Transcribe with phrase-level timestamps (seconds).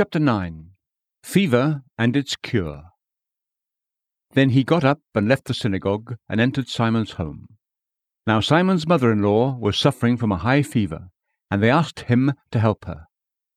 [0.00, 0.70] chapter 9
[1.22, 2.84] Fever and its Cure.
[4.32, 7.48] Then he got up and left the synagogue and entered Simon's home.
[8.26, 11.10] Now Simon's mother in law was suffering from a high fever,
[11.50, 13.08] and they asked him to help her.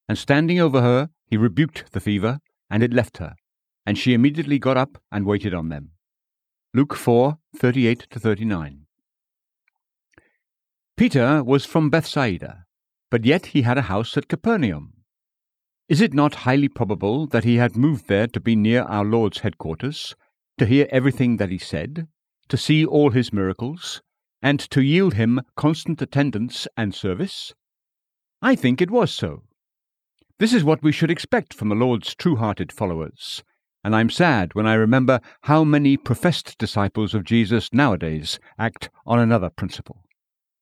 [0.09, 2.39] And standing over her, he rebuked the fever,
[2.69, 3.35] and it left her,
[3.85, 5.91] and she immediately got up and waited on them.
[6.73, 8.85] Luke 4 38 39.
[10.97, 12.65] Peter was from Bethsaida,
[13.09, 14.92] but yet he had a house at Capernaum.
[15.89, 19.39] Is it not highly probable that he had moved there to be near our Lord's
[19.39, 20.15] headquarters,
[20.57, 22.07] to hear everything that he said,
[22.47, 24.01] to see all his miracles,
[24.41, 27.53] and to yield him constant attendance and service?
[28.41, 29.43] I think it was so.
[30.39, 33.43] This is what we should expect from the Lord's true hearted followers,
[33.83, 39.19] and I'm sad when I remember how many professed disciples of Jesus nowadays act on
[39.19, 40.03] another principle.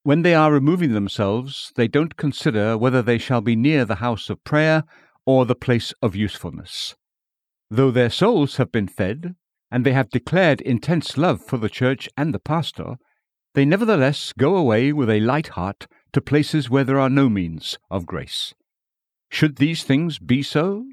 [0.04, 4.32] When they are removing themselves, they don't consider whether they shall be near the house
[4.32, 4.84] of prayer
[5.26, 6.96] or the place of usefulness.
[7.70, 9.36] Though their souls have been fed,
[9.72, 12.98] and they have declared intense love for the church and the pastor,
[13.54, 17.78] they nevertheless go away with a light heart to places where there are no means
[17.90, 18.54] of grace.
[19.30, 20.86] Should these things be so?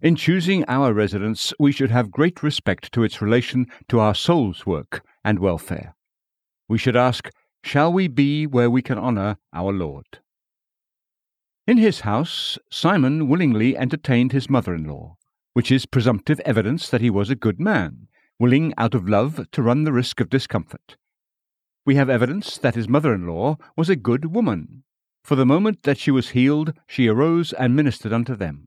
[0.00, 4.66] In choosing our residence, we should have great respect to its relation to our soul's
[4.66, 5.94] work and welfare.
[6.68, 7.30] We should ask,
[7.62, 10.18] Shall we be where we can honour our Lord?
[11.64, 15.16] In his house, Simon willingly entertained his mother in law,
[15.52, 19.62] which is presumptive evidence that he was a good man, willing out of love to
[19.62, 20.96] run the risk of discomfort.
[21.86, 24.82] We have evidence that his mother in law was a good woman.
[25.22, 28.66] For the moment that she was healed, she arose and ministered unto them,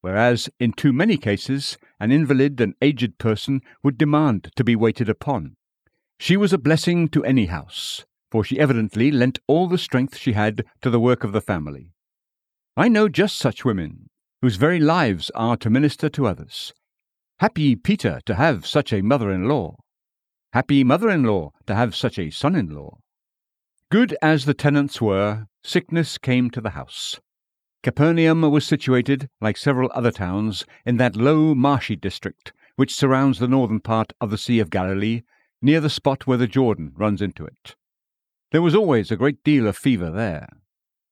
[0.00, 5.08] whereas in too many cases an invalid and aged person would demand to be waited
[5.08, 5.56] upon.
[6.20, 10.34] She was a blessing to any house, for she evidently lent all the strength she
[10.34, 11.95] had to the work of the family.
[12.76, 14.08] I know just such women,
[14.42, 16.72] whose very lives are to minister to others.
[17.38, 19.76] Happy Peter to have such a mother in law.
[20.52, 22.98] Happy mother in law to have such a son in law.
[23.90, 27.18] Good as the tenants were, sickness came to the house.
[27.82, 33.48] Capernaum was situated, like several other towns, in that low, marshy district which surrounds the
[33.48, 35.22] northern part of the Sea of Galilee,
[35.60, 37.74] near the spot where the Jordan runs into it.
[38.52, 40.48] There was always a great deal of fever there,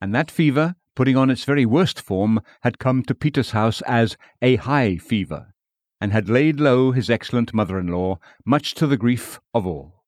[0.00, 4.16] and that fever putting on its very worst form, had come to Peter's house as
[4.40, 5.54] a high fever,
[6.00, 10.04] and had laid low his excellent mother in law, much to the grief of all.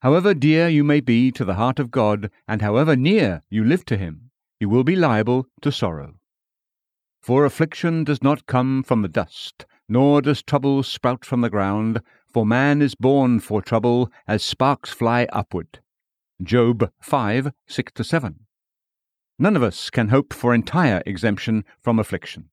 [0.00, 3.84] However dear you may be to the heart of God, and however near you live
[3.86, 4.30] to him,
[4.60, 6.14] you will be liable to sorrow.
[7.20, 12.00] For affliction does not come from the dust, nor does trouble sprout from the ground,
[12.32, 15.80] for man is born for trouble as sparks fly upward.
[16.42, 18.45] Job 5 6 7.
[19.38, 22.48] None of us can hope for entire exemption from affliction.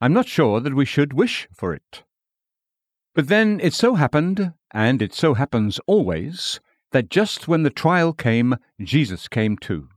[0.00, 2.02] I'm not sure that we should wish for it.
[3.14, 6.60] But then it so happened, and it so happens always,
[6.92, 9.88] that just when the trial came, Jesus came too.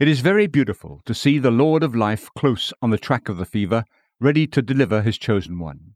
[0.00, 3.36] It is very beautiful to see the Lord of life close on the track of
[3.36, 3.84] the fever,
[4.20, 5.94] ready to deliver his chosen one.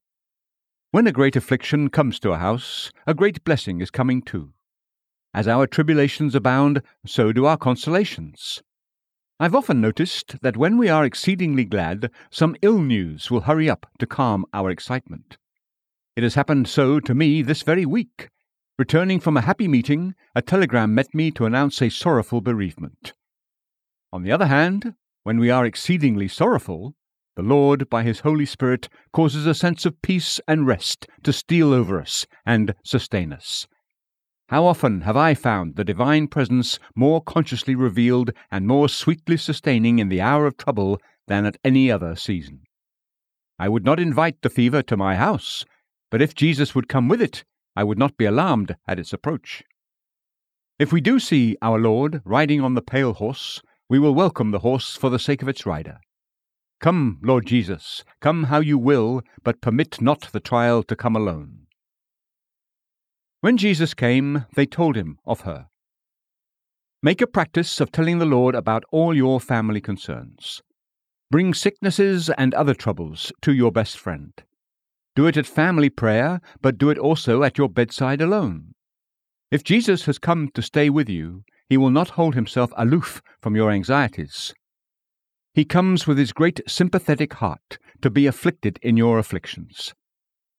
[0.91, 4.53] When a great affliction comes to a house, a great blessing is coming too.
[5.33, 8.63] As our tribulations abound, so do our consolations.
[9.41, 13.87] I've often noticed that when we are exceedingly glad, some ill news will hurry up
[13.99, 15.37] to calm our excitement.
[16.15, 18.29] It has happened so to me this very week.
[18.79, 23.15] Returning from a happy meeting, a telegram met me to announce a sorrowful bereavement.
[24.13, 24.95] On the other hand,
[25.25, 26.95] when we are exceedingly sorrowful,
[27.35, 31.73] the Lord, by His Holy Spirit, causes a sense of peace and rest to steal
[31.73, 33.67] over us and sustain us.
[34.53, 39.99] How often have I found the divine presence more consciously revealed and more sweetly sustaining
[39.99, 42.61] in the hour of trouble than at any other season?
[43.59, 45.65] I would not invite the fever to my house,
[46.11, 49.63] but if Jesus would come with it, I would not be alarmed at its approach.
[50.79, 54.59] If we do see our Lord riding on the pale horse, we will welcome the
[54.59, 55.99] horse for the sake of its rider.
[56.79, 61.62] Come, Lord Jesus, come how you will, but permit not the trial to come alone.
[63.43, 65.67] When Jesus came, they told him of her.
[67.03, 70.63] Make a practice of telling the Lord about all your family concerns.
[71.29, 74.33] Bring sicknesses and other troubles to your best friend.
[75.17, 78.75] Do it at family prayer, but do it also at your bedside alone.
[79.51, 83.57] If Jesus has come to stay with you, he will not hold himself aloof from
[83.57, 84.55] your anxieties.
[85.53, 89.95] He comes with his great sympathetic heart to be afflicted in your afflictions.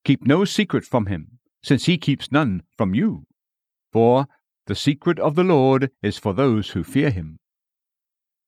[0.03, 3.25] Keep no secret from him, since he keeps none from you.
[3.91, 4.27] For
[4.67, 7.39] the secret of the Lord is for those who fear him.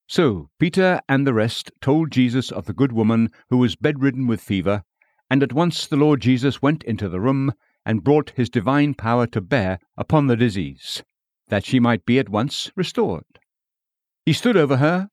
[0.08, 4.42] So Peter and the rest told Jesus of the good woman who was bedridden with
[4.42, 4.84] fever,
[5.30, 7.54] and at once the Lord Jesus went into the room
[7.86, 11.04] and brought his divine power to bear upon the disease,
[11.48, 13.40] that she might be at once restored.
[14.26, 15.10] He stood over her,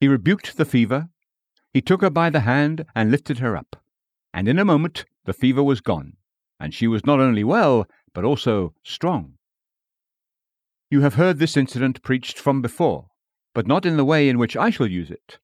[0.00, 1.08] he rebuked the fever,
[1.72, 3.76] he took her by the hand and lifted her up,
[4.32, 6.16] and in a moment the fever was gone,
[6.60, 9.34] and she was not only well, but also strong.
[10.90, 13.08] You have heard this incident preached from before,
[13.54, 15.38] but not in the way in which I shall use it.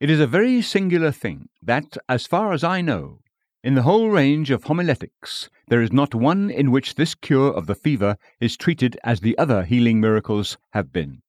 [0.00, 3.20] It is a very singular thing that, as far as I know,
[3.62, 7.66] in the whole range of homiletics, there is not one in which this cure of
[7.66, 11.22] the fever is treated as the other healing miracles have been.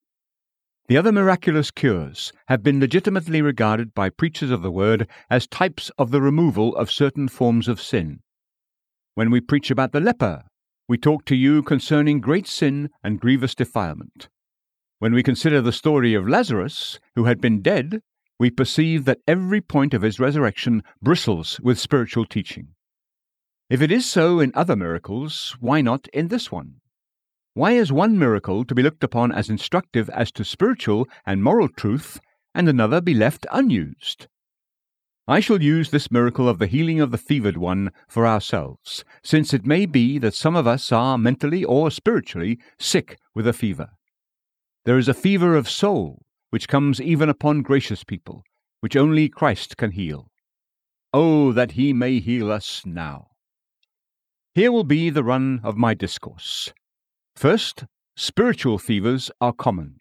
[0.88, 5.92] The other miraculous cures have been legitimately regarded by preachers of the word as types
[5.98, 8.22] of the removal of certain forms of sin.
[9.18, 10.44] When we preach about the leper,
[10.88, 14.30] we talk to you concerning great sin and grievous defilement.
[15.00, 18.02] When we consider the story of Lazarus, who had been dead,
[18.38, 22.76] we perceive that every point of his resurrection bristles with spiritual teaching.
[23.72, 26.76] If it is so in other miracles, why not in this one?
[27.56, 31.70] Why is one miracle to be looked upon as instructive as to spiritual and moral
[31.70, 32.20] truth,
[32.54, 34.28] and another be left unused?
[35.30, 39.54] I shall use this miracle of the healing of the fevered one for ourselves, since
[39.54, 43.90] it may be that some of us are mentally or spiritually sick with a fever.
[44.86, 48.44] There is a fever of soul which comes even upon gracious people,
[48.80, 50.32] which only Christ can heal.
[51.14, 53.28] Oh, that he may heal us now!
[54.56, 56.72] Here will be the run of my discourse.
[57.36, 57.84] First,
[58.16, 60.00] spiritual fevers are common.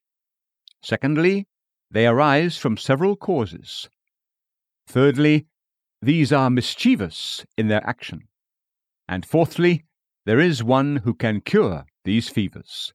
[0.83, 1.49] Secondly,
[1.91, 3.89] they arise from several causes.
[4.87, 5.47] Thirdly,
[6.01, 8.29] these are mischievous in their action.
[9.09, 9.85] And fourthly,
[10.25, 12.93] there is one who can cure these fevers.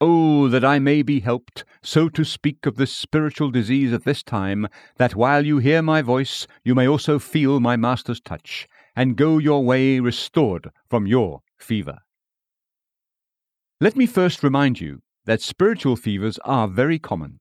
[0.00, 4.22] Oh, that I may be helped so to speak of this spiritual disease at this
[4.22, 4.66] time,
[4.96, 8.66] that while you hear my voice, you may also feel my Master's touch,
[8.96, 11.98] and go your way restored from your fever.
[13.78, 17.40] Let me first remind you that spiritual fevers are very common.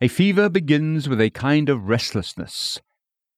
[0.00, 2.80] A fever begins with a kind of restlessness.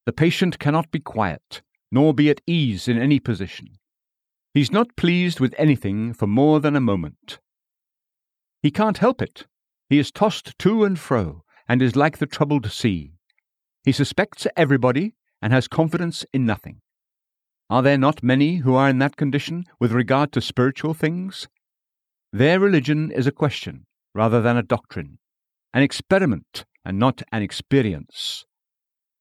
[0.05, 3.79] The patient cannot be quiet, nor be at ease in any position.
[4.53, 7.39] He's not pleased with anything for more than a moment.
[8.63, 9.47] He can't help it.
[9.89, 13.13] He is tossed to and fro, and is like the troubled sea.
[13.85, 16.83] He suspects everybody, and has confidence in nothing.
[17.71, 21.49] Are there not many who are in that condition with regard to spiritual things?
[22.35, 25.21] Their religion is a question rather than a doctrine,
[25.73, 28.45] an experiment and not an experience.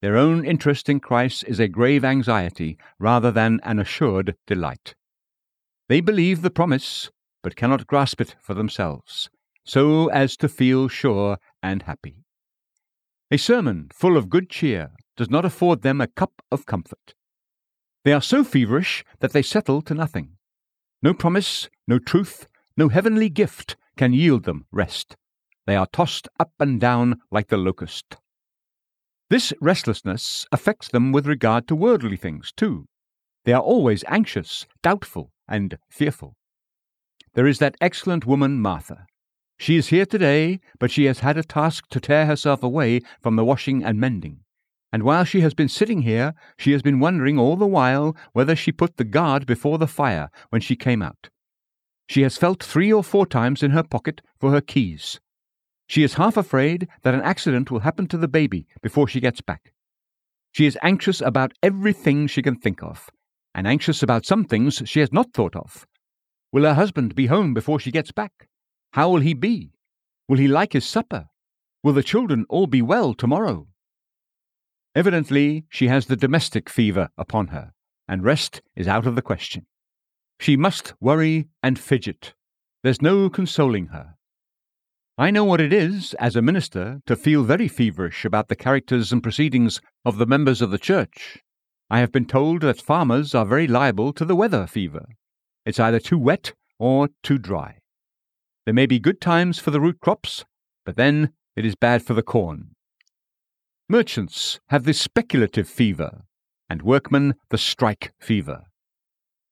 [0.02, 4.96] Their own interest in Christ is a grave anxiety rather than an assured delight.
[5.90, 7.12] They believe the promise,
[7.44, 9.30] but cannot grasp it for themselves,
[9.66, 12.24] so as to feel sure and happy.
[13.32, 17.14] A sermon full of good cheer does not afford them a cup of comfort.
[18.06, 20.38] They are so feverish that they settle to nothing.
[21.02, 22.48] No promise, no truth,
[22.78, 25.18] no heavenly gift can yield them rest.
[25.70, 28.18] They are tossed up and down like the locust.
[29.30, 32.88] This restlessness affects them with regard to worldly things, too.
[33.46, 36.34] They are always anxious, doubtful, and fearful.
[37.36, 39.06] There is that excellent woman, Martha.
[39.60, 43.36] She is here today, but she has had a task to tear herself away from
[43.36, 44.40] the washing and mending.
[44.92, 48.56] And while she has been sitting here, she has been wondering all the while whether
[48.56, 51.30] she put the guard before the fire when she came out.
[52.08, 55.20] She has felt three or four times in her pocket for her keys.
[55.90, 59.42] She is half afraid that an accident will happen to the baby before she gets
[59.42, 59.74] back.
[60.52, 63.10] She is anxious about everything she can think of,
[63.56, 65.88] and anxious about some things she has not thought of.
[66.52, 68.48] Will her husband be home before she gets back?
[68.94, 69.72] How will he be?
[70.28, 71.26] Will he like his supper?
[71.84, 73.68] Will the children all be well tomorrow?
[74.94, 77.74] Evidently, she has the domestic fever upon her,
[78.08, 79.66] and rest is out of the question.
[80.40, 82.36] She must worry and fidget.
[82.84, 84.19] There's no consoling her.
[85.20, 89.12] I know what it is, as a minister, to feel very feverish about the characters
[89.12, 91.40] and proceedings of the members of the church.
[91.90, 95.06] I have been told that farmers are very liable to the weather fever.
[95.66, 97.80] It's either too wet or too dry.
[98.64, 100.46] There may be good times for the root crops,
[100.86, 102.70] but then it is bad for the corn.
[103.90, 106.22] Merchants have the speculative fever,
[106.70, 108.64] and workmen the strike fever.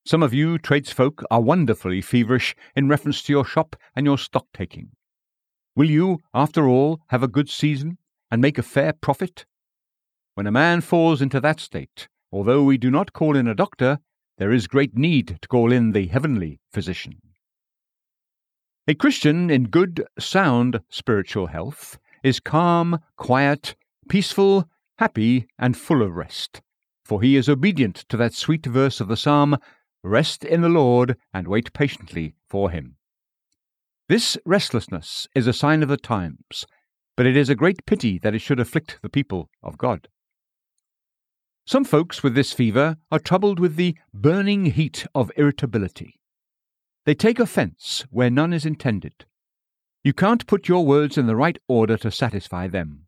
[0.05, 4.45] Some of you tradesfolk are wonderfully feverish in reference to your shop and your stock
[4.53, 4.91] taking.
[5.77, 7.99] Will you, after all, have a good season
[8.31, 9.45] and make a fair profit?
[10.33, 13.99] When a man falls into that state, although we do not call in a doctor,
[14.39, 17.21] there is great need to call in the heavenly physician.
[18.87, 23.75] A Christian in good, sound spiritual health is calm, quiet,
[24.09, 24.67] peaceful,
[24.97, 26.59] happy, and full of rest.
[27.05, 29.57] For he is obedient to that sweet verse of the psalm
[30.03, 32.96] Rest in the Lord and wait patiently for him.
[34.09, 36.65] This restlessness is a sign of the times,
[37.17, 40.07] but it is a great pity that it should afflict the people of God.
[41.65, 46.21] Some folks with this fever are troubled with the burning heat of irritability.
[47.05, 49.25] They take offence where none is intended.
[50.05, 53.07] You can't put your words in the right order to satisfy them.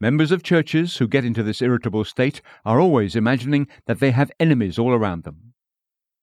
[0.00, 4.30] Members of churches who get into this irritable state are always imagining that they have
[4.38, 5.54] enemies all around them.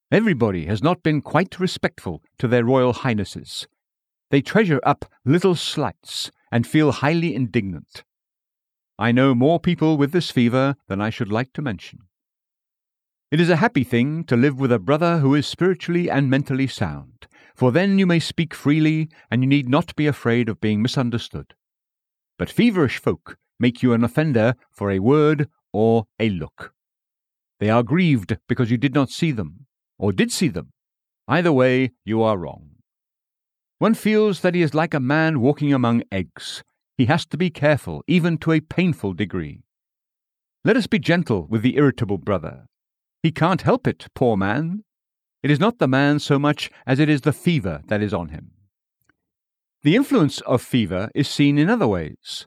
[0.09, 3.67] Everybody has not been quite respectful to their royal highnesses.
[4.31, 8.03] They treasure up little slights and feel highly indignant.
[8.97, 12.03] I know more people with this fever than I should like to mention.
[13.29, 16.67] It is a happy thing to live with a brother who is spiritually and mentally
[16.67, 20.81] sound, for then you may speak freely and you need not be afraid of being
[20.81, 21.53] misunderstood.
[22.37, 26.73] But feverish folk make you an offender for a word or a look.
[27.59, 29.67] They are grieved because you did not see them,
[29.99, 30.71] or did see them.
[31.27, 32.70] Either way, you are wrong.
[33.81, 36.63] One feels that he is like a man walking among eggs,
[36.99, 39.63] he has to be careful, even to a painful degree.
[40.63, 42.67] Let us be gentle with the irritable brother.
[43.23, 44.83] He can't help it, poor man.
[45.41, 48.29] It is not the man so much as it is the fever that is on
[48.29, 48.51] him.
[49.81, 52.45] The influence of fever is seen in other ways.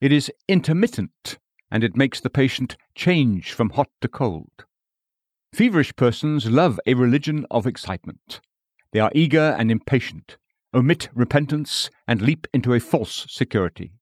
[0.00, 1.36] It is intermittent,
[1.68, 4.66] and it makes the patient change from hot to cold.
[5.52, 8.40] Feverish persons love a religion of excitement.
[8.92, 10.36] They are eager and impatient,
[10.74, 13.92] omit repentance, and leap into a false security.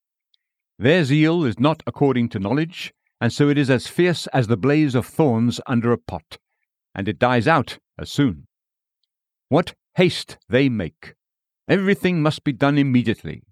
[0.78, 4.56] Their zeal is not according to knowledge, and so it is as fierce as the
[4.56, 6.38] blaze of thorns under a pot,
[6.94, 8.46] and it dies out as soon.
[9.48, 11.14] What haste they make!
[11.68, 13.42] Everything must be done immediately.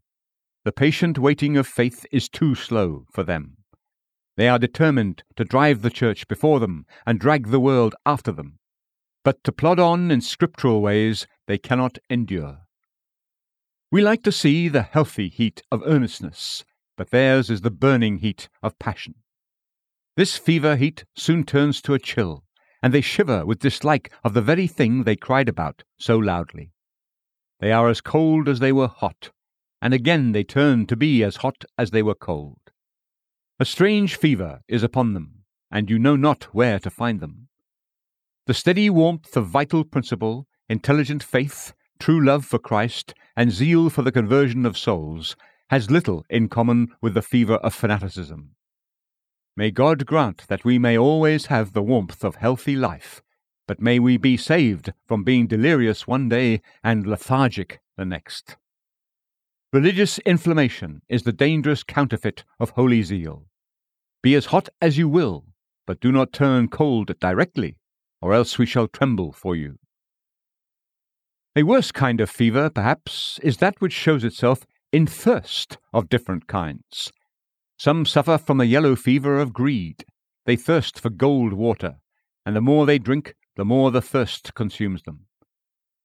[0.64, 3.58] The patient waiting of faith is too slow for them.
[4.36, 8.58] They are determined to drive the church before them and drag the world after them.
[9.22, 12.60] But to plod on in scriptural ways they cannot endure.
[13.92, 16.64] We like to see the healthy heat of earnestness,
[16.96, 19.16] but theirs is the burning heat of passion.
[20.16, 22.44] This fever heat soon turns to a chill,
[22.84, 26.70] and they shiver with dislike of the very thing they cried about so loudly.
[27.58, 29.30] They are as cold as they were hot,
[29.82, 32.60] and again they turn to be as hot as they were cold.
[33.58, 37.48] A strange fever is upon them, and you know not where to find them.
[38.46, 44.02] The steady warmth of vital principle, intelligent faith, true love for Christ, and zeal for
[44.02, 45.36] the conversion of souls
[45.68, 48.56] has little in common with the fever of fanaticism.
[49.56, 53.22] May God grant that we may always have the warmth of healthy life,
[53.68, 58.56] but may we be saved from being delirious one day and lethargic the next.
[59.72, 63.46] Religious inflammation is the dangerous counterfeit of holy zeal.
[64.22, 65.44] Be as hot as you will,
[65.86, 67.76] but do not turn cold directly,
[68.20, 69.78] or else we shall tremble for you.
[71.56, 76.46] A worse kind of fever, perhaps, is that which shows itself in thirst of different
[76.46, 77.10] kinds.
[77.76, 80.04] Some suffer from the yellow fever of greed.
[80.46, 81.96] They thirst for gold water,
[82.46, 85.26] and the more they drink, the more the thirst consumes them.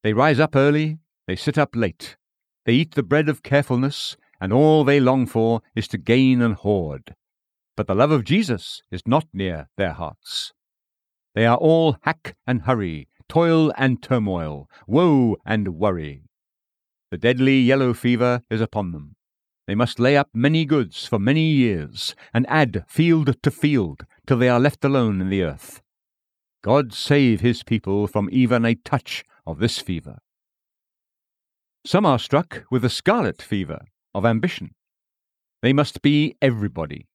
[0.03, 0.97] They rise up early,
[1.27, 2.17] they sit up late.
[2.65, 6.55] They eat the bread of carefulness, and all they long for is to gain and
[6.55, 7.13] hoard.
[7.77, 10.53] But the love of Jesus is not near their hearts.
[11.35, 16.23] They are all hack and hurry, toil and turmoil, woe and worry.
[17.11, 19.15] The deadly yellow fever is upon them.
[19.67, 24.37] They must lay up many goods for many years, and add field to field, till
[24.37, 25.81] they are left alone in the earth.
[26.63, 30.19] God save his people from even a touch of this fever.
[31.85, 34.73] Some are struck with the scarlet fever of ambition.
[35.61, 37.07] They must be everybody.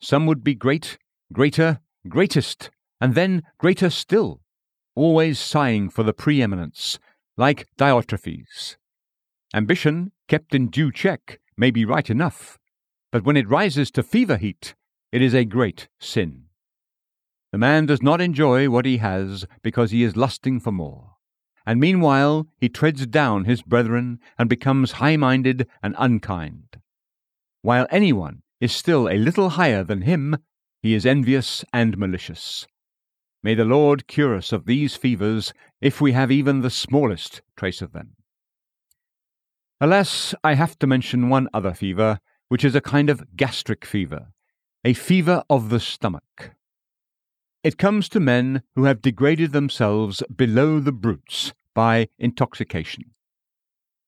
[0.00, 0.98] Some would be great,
[1.32, 2.70] greater, greatest,
[3.00, 4.40] and then greater still
[4.94, 6.98] always sighing for the preeminence,
[7.36, 8.76] like Diotrephes.
[9.54, 12.58] Ambition, kept in due check, may be right enough,
[13.10, 14.74] but when it rises to fever heat,
[15.12, 16.44] it is a great sin.
[17.52, 21.16] The man does not enjoy what he has because he is lusting for more,
[21.66, 26.80] and meanwhile he treads down his brethren and becomes high minded and unkind.
[27.62, 30.36] While anyone is still a little higher than him,
[30.80, 32.66] he is envious and malicious.
[33.42, 37.80] May the Lord cure us of these fevers, if we have even the smallest trace
[37.80, 38.16] of them.
[39.80, 44.32] Alas, I have to mention one other fever, which is a kind of gastric fever,
[44.84, 46.50] a fever of the stomach.
[47.64, 53.14] It comes to men who have degraded themselves below the brutes by intoxication.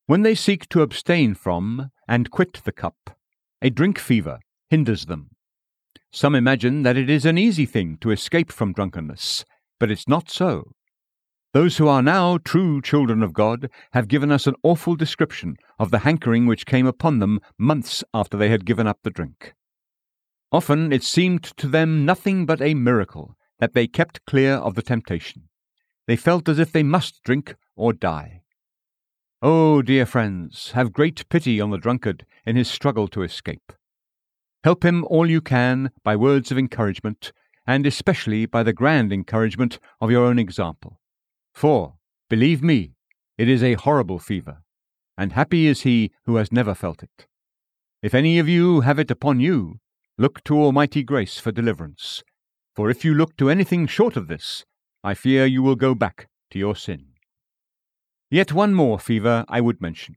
[0.07, 3.17] When they seek to abstain from and quit the cup,
[3.63, 5.32] a drink fever hinders them.
[6.15, 9.47] Some imagine that it is an easy thing to escape from drunkenness,
[9.81, 10.73] but it's not so.
[11.55, 15.91] Those who are now true children of God have given us an awful description of
[15.91, 19.55] the hankering which came upon them months after they had given up the drink.
[20.51, 24.83] Often it seemed to them nothing but a miracle that they kept clear of the
[24.83, 25.49] temptation.
[26.07, 28.43] They felt as if they must drink or die.
[29.41, 33.73] Oh, dear friends, have great pity on the drunkard in his struggle to escape.
[34.65, 37.33] Help him all you can by words of encouragement,
[37.67, 41.01] and especially by the grand encouragement of your own example.
[41.53, 41.95] For,
[42.31, 42.93] believe me,
[43.37, 44.63] it is a horrible fever,
[45.19, 47.27] and happy is he who has never felt it.
[48.03, 49.81] If any of you have it upon you,
[50.17, 52.23] look to Almighty grace for deliverance.
[52.75, 54.65] For if you look to anything short of this,
[55.03, 57.07] I fear you will go back to your sin.
[58.31, 60.17] Yet one more fever I would mention.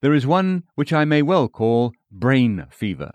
[0.00, 3.12] There is one which I may well call brain fever,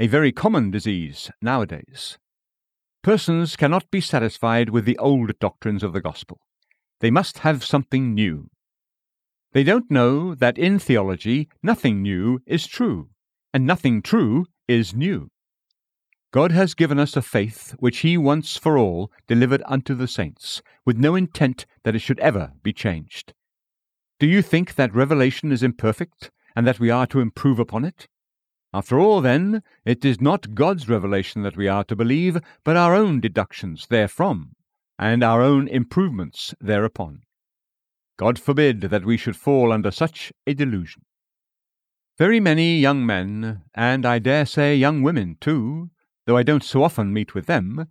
[0.00, 2.18] a very common disease nowadays.
[3.02, 6.38] Persons cannot be satisfied with the old doctrines of the gospel.
[7.00, 8.48] They must have something new.
[9.52, 13.08] They don't know that in theology nothing new is true,
[13.52, 15.30] and nothing true is new.
[16.32, 20.62] God has given us a faith which He once for all delivered unto the saints,
[20.84, 23.32] with no intent that it should ever be changed.
[24.20, 28.06] Do you think that revelation is imperfect, and that we are to improve upon it?
[28.72, 32.94] After all, then, it is not God's revelation that we are to believe, but our
[32.94, 34.56] own deductions therefrom,
[34.98, 37.22] and our own improvements thereupon.
[38.18, 41.02] God forbid that we should fall under such a delusion.
[42.18, 45.90] Very many young men, and I dare say young women too,
[46.26, 47.86] though I don't so often meet with them,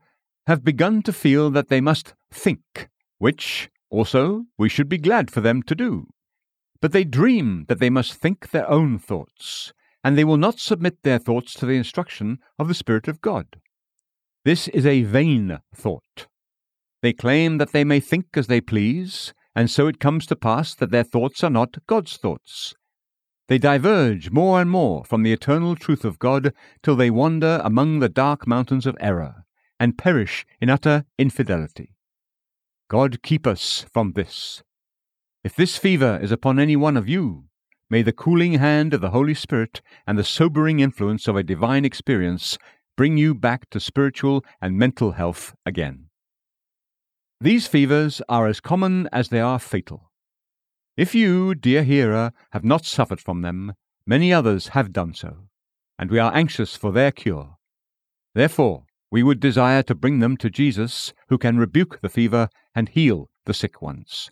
[0.45, 5.41] have begun to feel that they must think, which, also, we should be glad for
[5.41, 6.07] them to do.
[6.81, 9.73] But they dream that they must think their own thoughts,
[10.07, 13.57] and they will not submit their thoughts to the instruction of the Spirit of God.
[14.45, 16.27] This is a vain thought.
[17.01, 20.73] They claim that they may think as they please, and so it comes to pass
[20.75, 22.73] that their thoughts are not God's thoughts.
[23.49, 27.99] They diverge more and more from the eternal truth of God till they wander among
[27.99, 29.43] the dark mountains of error,
[29.77, 31.97] and perish in utter infidelity.
[32.89, 34.63] God keep us from this.
[35.43, 37.46] If this fever is upon any one of you,
[37.89, 41.85] May the cooling hand of the Holy Spirit and the sobering influence of a divine
[41.85, 42.57] experience
[42.97, 46.09] bring you back to spiritual and mental health again.
[47.39, 50.11] These fevers are as common as they are fatal.
[50.97, 53.73] If you, dear hearer, have not suffered from them,
[54.05, 55.47] many others have done so,
[55.97, 57.55] and we are anxious for their cure.
[58.33, 62.89] Therefore, we would desire to bring them to Jesus, who can rebuke the fever and
[62.89, 64.29] heal the sick ones.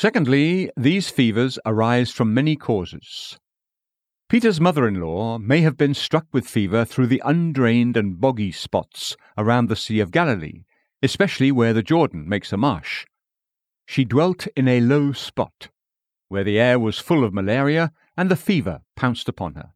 [0.00, 3.38] Secondly, these fevers arise from many causes.
[4.30, 8.50] Peter's mother in law may have been struck with fever through the undrained and boggy
[8.50, 10.62] spots around the Sea of Galilee,
[11.02, 13.04] especially where the Jordan makes a marsh.
[13.86, 15.68] She dwelt in a low spot,
[16.28, 19.74] where the air was full of malaria, and the fever pounced upon her.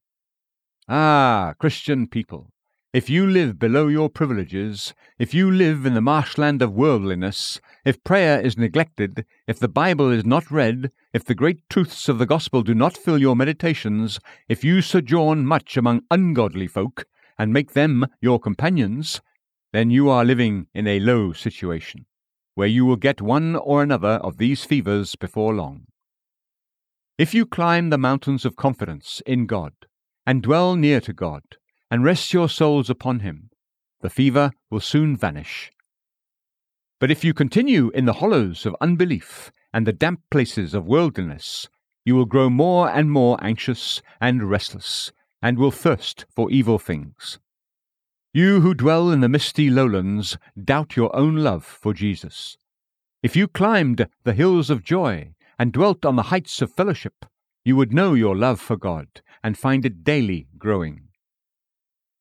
[0.88, 2.48] Ah, Christian people,
[2.94, 8.04] if you live below your privileges, if you live in the marshland of worldliness, if
[8.04, 12.24] prayer is neglected, if the Bible is not read, if the great truths of the
[12.24, 17.04] gospel do not fill your meditations, if you sojourn much among ungodly folk,
[17.36, 19.20] and make them your companions,
[19.72, 22.06] then you are living in a low situation,
[22.54, 25.84] where you will get one or another of these fevers before long.
[27.18, 29.72] If you climb the mountains of confidence in God,
[30.24, 31.42] and dwell near to God,
[31.94, 33.50] and rest your souls upon him,
[34.00, 35.70] the fever will soon vanish.
[36.98, 41.68] But if you continue in the hollows of unbelief and the damp places of worldliness,
[42.04, 47.38] you will grow more and more anxious and restless, and will thirst for evil things.
[48.32, 52.56] You who dwell in the misty lowlands doubt your own love for Jesus.
[53.22, 57.24] If you climbed the hills of joy and dwelt on the heights of fellowship,
[57.64, 61.03] you would know your love for God and find it daily growing.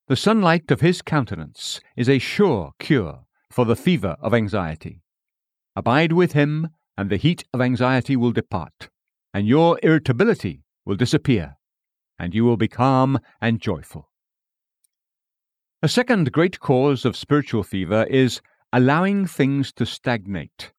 [0.07, 5.01] The sunlight of his countenance is a sure cure for the fever of anxiety.
[5.77, 8.89] Abide with him, and the heat of anxiety will depart,
[9.33, 11.55] and your irritability will disappear,
[12.19, 14.09] and you will be calm and joyful.
[15.81, 18.41] A second great cause of spiritual fever is
[18.73, 20.73] allowing things to stagnate.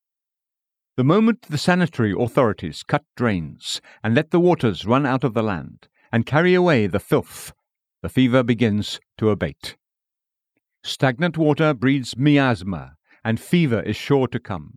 [0.99, 5.43] The moment the sanitary authorities cut drains and let the waters run out of the
[5.43, 7.55] land, and carry away the filth
[8.05, 9.77] the fever begins to abate.
[10.83, 14.77] Stagnant water breeds miasma, and fever is sure to come.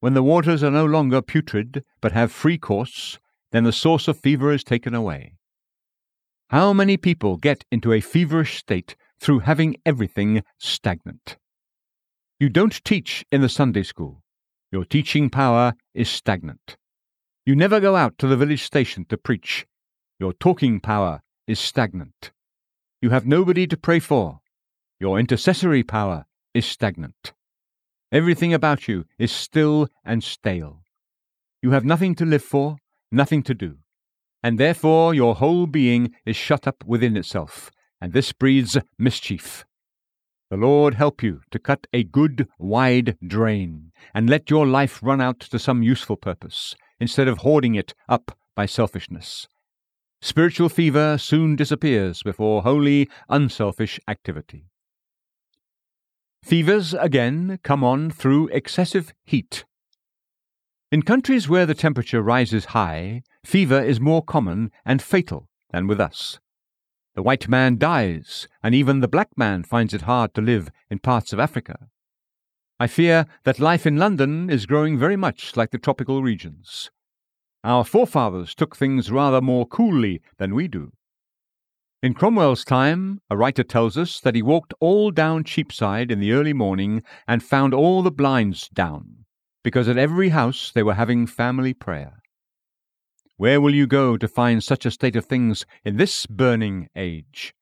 [0.00, 3.20] When the waters are no longer putrid, but have free course,
[3.52, 5.34] then the source of fever is taken away.
[6.50, 11.36] How many people get into a feverish state through having everything stagnant?
[12.40, 14.24] You don't teach in the Sunday school.
[14.72, 16.76] Your teaching power is stagnant.
[17.46, 19.64] You never go out to the village station to preach.
[20.18, 21.22] Your talking power
[21.52, 22.32] is stagnant.
[23.02, 24.40] You have nobody to pray for.
[24.98, 27.34] Your intercessory power is stagnant.
[28.10, 30.82] Everything about you is still and stale.
[31.60, 32.76] You have nothing to live for,
[33.10, 33.76] nothing to do,
[34.42, 39.66] and therefore your whole being is shut up within itself, and this breeds mischief.
[40.50, 45.20] The Lord help you to cut a good, wide drain, and let your life run
[45.20, 49.48] out to some useful purpose, instead of hoarding it up by selfishness.
[50.24, 54.66] Spiritual fever soon disappears before holy, unselfish activity.
[56.44, 59.64] Fevers, again, come on through excessive heat.
[60.92, 66.00] In countries where the temperature rises high, fever is more common and fatal than with
[66.00, 66.38] us.
[67.16, 71.00] The white man dies, and even the black man finds it hard to live in
[71.00, 71.88] parts of Africa.
[72.78, 76.92] I fear that life in London is growing very much like the tropical regions.
[77.64, 80.92] Our forefathers took things rather more coolly than we do.
[82.02, 86.32] In Cromwell's time, a writer tells us that he walked all down Cheapside in the
[86.32, 89.24] early morning and found all the blinds down,
[89.62, 92.20] because at every house they were having family prayer.
[93.36, 97.54] Where will you go to find such a state of things in this burning age?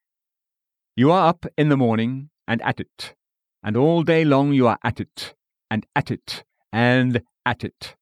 [0.96, 3.14] You are up in the morning and at it,
[3.62, 5.34] and all day long you are at it,
[5.70, 7.96] and at it, and at it.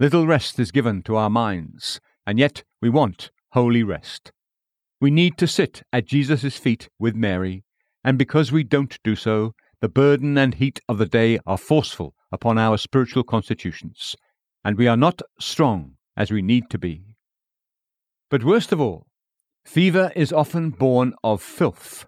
[0.00, 4.32] Little rest is given to our minds, and yet we want holy rest.
[5.00, 7.64] We need to sit at Jesus' feet with Mary,
[8.04, 12.14] and because we don't do so, the burden and heat of the day are forceful
[12.30, 14.16] upon our spiritual constitutions,
[14.64, 17.16] and we are not strong as we need to be.
[18.30, 19.06] But worst of all,
[19.64, 22.06] fever is often born of filth.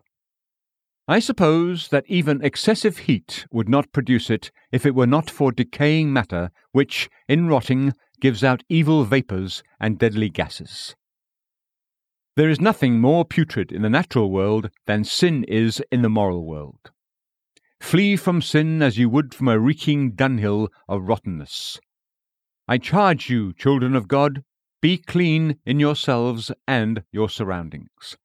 [1.07, 5.53] I suppose that even excessive heat would not produce it if it were not for
[5.53, 10.95] decaying matter, which, in rotting, gives out evil vapours and deadly gases.
[12.37, 16.47] There is nothing more putrid in the natural world than sin is in the moral
[16.47, 16.90] world.
[17.81, 21.79] Flee from sin as you would from a reeking dunghill of rottenness.
[22.67, 24.43] I charge you, children of God,
[24.81, 28.17] be clean in yourselves and your surroundings.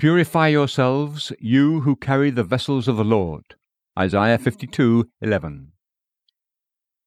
[0.00, 3.54] Purify yourselves, you who carry the vessels of the Lord.
[3.98, 5.72] Isaiah 52:11.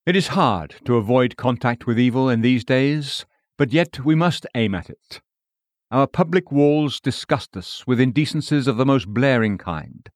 [0.06, 3.26] It is hard to avoid contact with evil in these days,
[3.58, 5.22] but yet we must aim at it.
[5.90, 10.08] Our public walls disgust us with indecencies of the most blaring kind.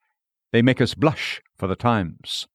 [0.51, 2.47] They make us blush for the times.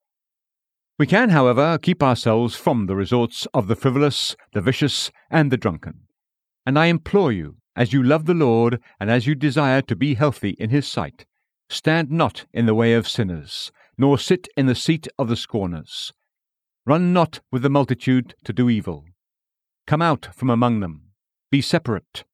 [1.00, 5.56] We can, however, keep ourselves from the resorts of the frivolous, the vicious, and the
[5.56, 6.02] drunken.
[6.64, 10.14] And I implore you, as you love the Lord, and as you desire to be
[10.14, 11.26] healthy in His sight,
[11.68, 16.12] stand not in the way of sinners, nor sit in the seat of the scorners.
[16.84, 19.04] Run not with the multitude to do evil.
[19.86, 21.12] Come out from among them.
[21.50, 22.24] Be separate,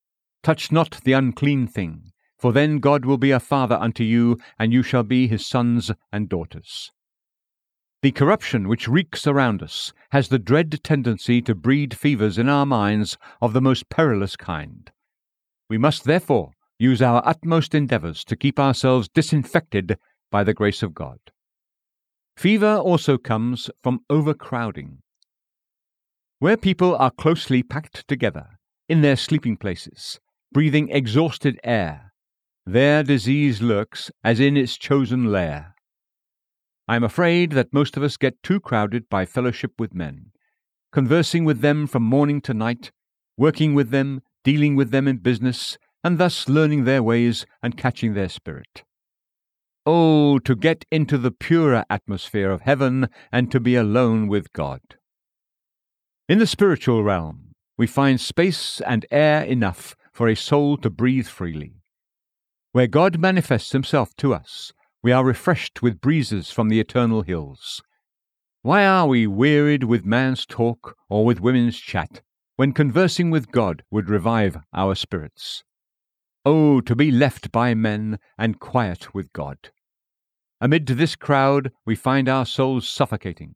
[0.43, 4.73] Touch not the unclean thing, for then God will be a father unto you, and
[4.73, 6.93] you shall be his sons and daughters.
[8.01, 12.65] The corruption which reeks around us has the dread tendency to breed fevers in our
[12.65, 14.91] minds of the most perilous kind.
[15.69, 19.99] We must therefore use our utmost endeavours to keep ourselves disinfected
[20.31, 21.19] by the grace of God.
[22.37, 24.99] Fever also comes from overcrowding.
[26.39, 30.21] Where people are closely packed together, in their sleeping places,
[30.53, 32.13] breathing exhausted air.
[32.65, 35.75] There disease lurks as in its chosen lair.
[36.87, 40.31] I am afraid that most of us get too crowded by fellowship with men,
[40.93, 42.93] conversing with them from morning to night,
[43.37, 48.15] working with them, dealing with them in business, and thus learning their ways and catching
[48.15, 48.85] their spirit.
[49.85, 54.81] Oh, to get into the purer atmosphere of heaven and to be alone with God.
[56.29, 61.27] In the spiritual realm, we find space and air enough for a soul to breathe
[61.27, 61.75] freely.
[62.73, 64.73] Where God manifests himself to us,
[65.03, 67.81] we are refreshed with breezes from the eternal hills.
[68.63, 72.21] Why are we wearied with man's talk or with women's chat,
[72.59, 75.63] when conversing with God would revive our spirits?
[76.45, 79.71] Oh, to be left by men and quiet with God!
[80.61, 83.55] Amid this crowd we find our souls suffocating,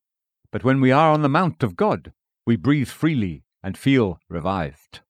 [0.52, 2.12] but when we are on the mount of God,
[2.46, 5.00] we breathe freely and feel revived.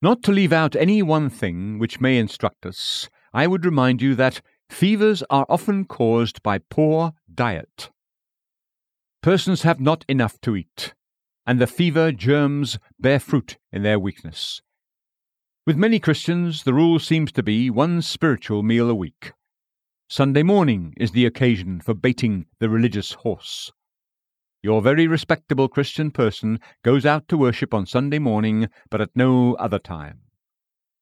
[0.00, 4.14] Not to leave out any one thing which may instruct us, I would remind you
[4.14, 7.90] that fevers are often caused by poor diet.
[9.24, 10.94] Persons have not enough to eat,
[11.48, 14.60] and the fever germs bear fruit in their weakness.
[15.66, 19.32] With many Christians, the rule seems to be one spiritual meal a week.
[20.10, 23.72] Sunday morning is the occasion for baiting the religious horse.
[24.62, 29.54] Your very respectable Christian person goes out to worship on Sunday morning, but at no
[29.54, 30.20] other time.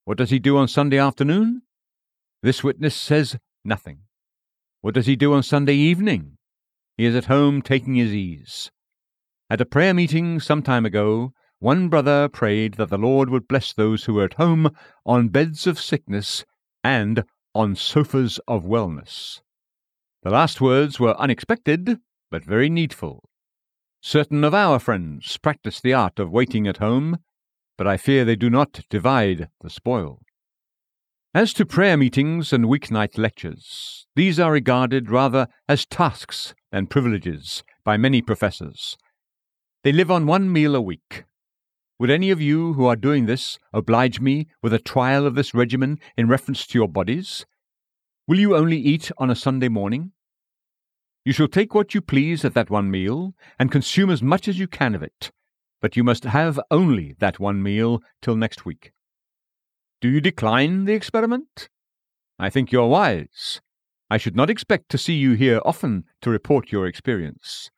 [0.04, 1.62] What does he do on Sunday afternoon?
[2.44, 4.02] This witness says nothing.
[4.80, 6.38] What does he do on Sunday evening?
[6.96, 8.70] He is at home taking his ease.
[9.48, 13.72] At a prayer meeting some time ago, one brother prayed that the Lord would bless
[13.72, 16.44] those who were at home on beds of sickness
[16.82, 17.22] and
[17.54, 19.40] on sofas of wellness.
[20.24, 23.28] The last words were unexpected, but very needful.
[24.00, 27.18] Certain of our friends practice the art of waiting at home,
[27.78, 30.22] but I fear they do not divide the spoil.
[31.32, 37.62] As to prayer meetings and weeknight lectures, these are regarded rather as tasks than privileges
[37.84, 38.96] by many professors.
[39.84, 41.24] They live on one meal a week,
[41.98, 45.54] would any of you who are doing this oblige me with a trial of this
[45.54, 47.46] regimen in reference to your bodies?
[48.28, 50.12] Will you only eat on a Sunday morning?
[51.24, 54.58] You shall take what you please at that one meal, and consume as much as
[54.58, 55.30] you can of it,
[55.80, 58.92] but you must have only that one meal till next week.
[60.02, 61.70] Do you decline the experiment?
[62.38, 63.62] I think you are wise.
[64.10, 67.70] I should not expect to see you here often to report your experience.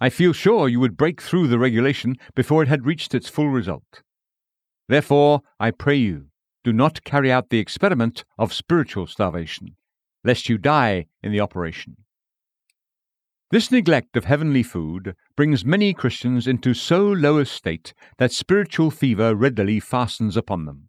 [0.00, 3.48] I feel sure you would break through the regulation before it had reached its full
[3.48, 4.02] result.
[4.88, 6.26] Therefore, I pray you,
[6.64, 9.76] do not carry out the experiment of spiritual starvation,
[10.24, 11.98] lest you die in the operation.
[13.50, 18.90] This neglect of heavenly food brings many Christians into so low a state that spiritual
[18.90, 20.88] fever readily fastens upon them.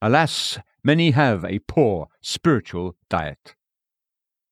[0.00, 3.54] Alas, many have a poor spiritual diet.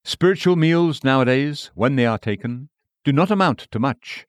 [0.05, 2.69] Spiritual meals nowadays, when they are taken,
[3.05, 4.27] do not amount to much.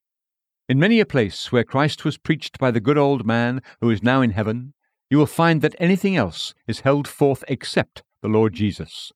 [0.68, 4.02] In many a place where Christ was preached by the good old man who is
[4.02, 4.74] now in heaven,
[5.10, 9.12] you will find that anything else is held forth except the Lord Jesus.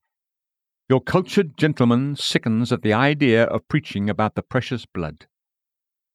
[0.89, 5.25] Your cultured gentleman sickens at the idea of preaching about the precious blood.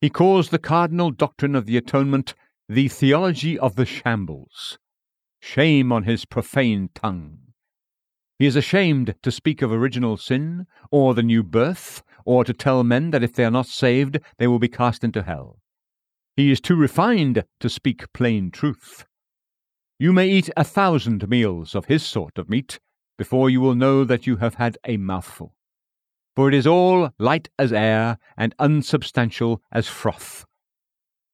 [0.00, 2.34] He calls the cardinal doctrine of the atonement
[2.68, 4.78] the theology of the shambles.
[5.40, 7.38] Shame on his profane tongue.
[8.38, 12.84] He is ashamed to speak of original sin, or the new birth, or to tell
[12.84, 15.58] men that if they are not saved, they will be cast into hell.
[16.36, 19.04] He is too refined to speak plain truth.
[19.98, 22.80] You may eat a thousand meals of his sort of meat
[23.18, 25.54] before you will know that you have had a mouthful.
[26.34, 30.46] For it is all light as air and unsubstantial as froth.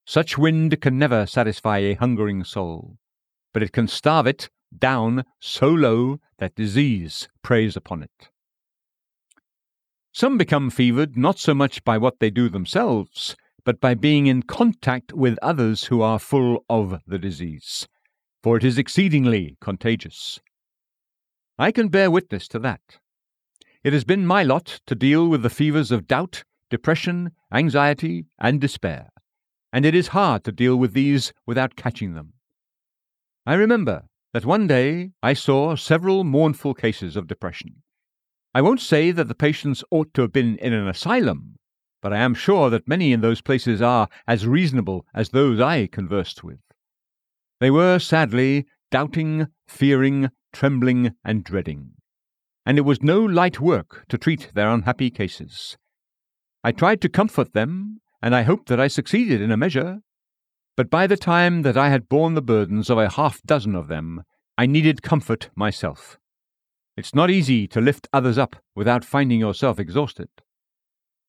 [0.05, 2.97] Such wind can never satisfy a hungering soul,
[3.53, 8.29] but it can starve it down so low that disease preys upon it.
[10.19, 14.43] Some become fevered not so much by what they do themselves, but by being in
[14.43, 17.87] contact with others who are full of the disease,
[18.43, 20.41] for it is exceedingly contagious.
[21.57, 22.81] I can bear witness to that.
[23.81, 28.59] It has been my lot to deal with the fevers of doubt, depression, anxiety, and
[28.59, 29.11] despair,
[29.71, 32.33] and it is hard to deal with these without catching them.
[33.45, 37.83] I remember that one day I saw several mournful cases of depression.
[38.53, 41.55] I won't say that the patients ought to have been in an asylum,
[42.01, 45.87] but I am sure that many in those places are as reasonable as those I
[45.87, 46.59] conversed with.
[47.59, 51.91] They were, sadly, doubting, fearing, trembling, and dreading,
[52.65, 55.77] and it was no light work to treat their unhappy cases.
[56.63, 60.01] I tried to comfort them, and I hoped that I succeeded in a measure.
[60.75, 63.87] But by the time that I had borne the burdens of a half dozen of
[63.87, 64.23] them,
[64.57, 66.18] I needed comfort myself.
[66.99, 70.27] It's not easy to lift others up without finding yourself exhausted.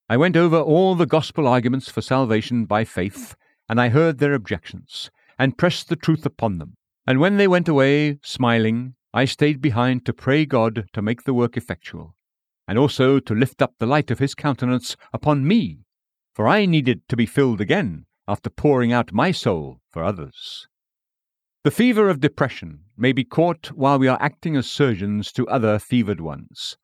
[0.08, 3.36] I went over all the gospel arguments for salvation by faith,
[3.68, 6.76] and I heard their objections, and pressed the truth upon them.
[7.06, 11.34] And when they went away, smiling, I stayed behind to pray God to make the
[11.34, 12.16] work effectual,
[12.66, 15.84] and also to lift up the light of His countenance upon me,
[16.34, 20.66] for I needed to be filled again after pouring out my soul for others.
[21.62, 25.78] The fever of depression may be caught while we are acting as surgeons to other
[25.78, 26.78] fevered ones.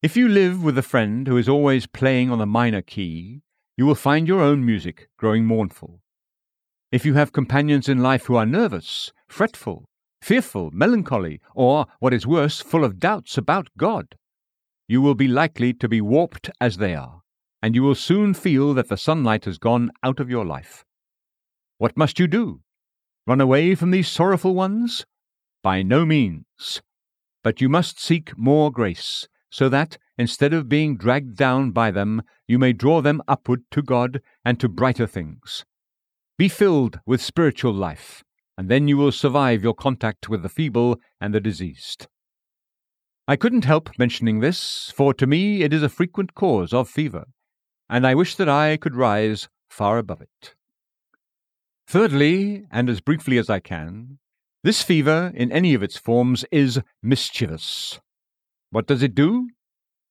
[0.00, 3.42] If you live with a friend who is always playing on a minor key,
[3.76, 6.00] you will find your own music growing mournful.
[6.90, 9.84] If you have companions in life who are nervous, fretful,
[10.22, 14.16] fearful, melancholy, or, what is worse, full of doubts about God,
[14.88, 17.20] you will be likely to be warped as they are,
[17.62, 20.82] and you will soon feel that the sunlight has gone out of your life.
[21.76, 22.62] What must you do?
[23.26, 25.06] Run away from these sorrowful ones?
[25.62, 26.82] By no means.
[27.44, 32.22] But you must seek more grace, so that, instead of being dragged down by them,
[32.48, 35.64] you may draw them upward to God and to brighter things.
[36.36, 38.24] Be filled with spiritual life,
[38.58, 42.08] and then you will survive your contact with the feeble and the diseased.
[43.28, 47.26] I couldn't help mentioning this, for to me it is a frequent cause of fever,
[47.88, 50.54] and I wish that I could rise far above it.
[51.92, 54.18] Thirdly, and as briefly as I can,
[54.64, 58.00] this fever, in any of its forms, is mischievous.
[58.70, 59.50] What does it do?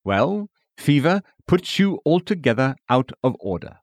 [0.03, 3.79] Well, fever puts you altogether out of order.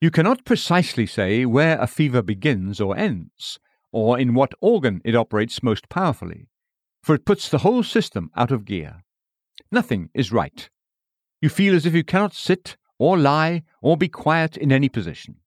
[0.00, 3.58] You cannot precisely say where a fever begins or ends,
[3.92, 6.48] or in what organ it operates most powerfully,
[7.02, 9.04] for it puts the whole system out of gear.
[9.70, 10.70] Nothing is right.
[11.42, 15.40] You feel as if you cannot sit, or lie, or be quiet in any position.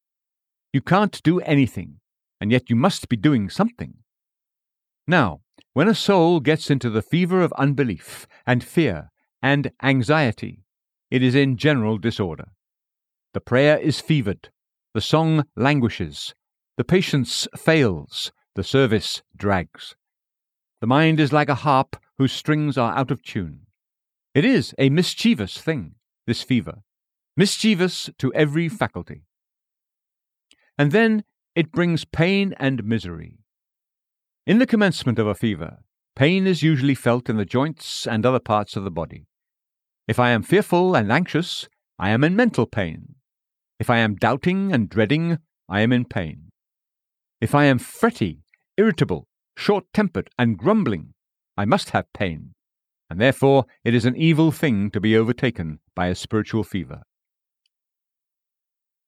[0.73, 1.99] You can't do anything,
[2.39, 3.95] and yet you must be doing something.
[5.07, 5.41] Now,
[5.73, 10.63] when a soul gets into the fever of unbelief, and fear, and anxiety,
[11.09, 12.51] it is in general disorder.
[13.33, 14.49] The prayer is fevered,
[14.93, 16.33] the song languishes,
[16.77, 19.95] the patience fails, the service drags.
[20.81, 23.67] The mind is like a harp whose strings are out of tune.
[24.33, 25.95] It is a mischievous thing,
[26.27, 26.79] this fever,
[27.35, 29.23] mischievous to every faculty.
[30.77, 31.23] And then
[31.55, 33.39] it brings pain and misery.
[34.47, 35.83] In the commencement of a fever,
[36.15, 39.27] pain is usually felt in the joints and other parts of the body.
[40.07, 41.67] If I am fearful and anxious,
[41.99, 43.15] I am in mental pain.
[43.79, 46.51] If I am doubting and dreading, I am in pain.
[47.39, 48.43] If I am fretty,
[48.77, 51.13] irritable, short tempered, and grumbling,
[51.57, 52.53] I must have pain,
[53.09, 57.03] and therefore it is an evil thing to be overtaken by a spiritual fever.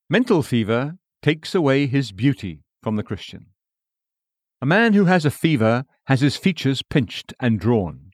[0.09, 3.47] Mental fever takes away his beauty from the Christian.
[4.61, 8.11] A man who has a fever has his features pinched and drawn.